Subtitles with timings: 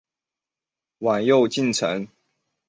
[0.97, 2.07] 晚又进城。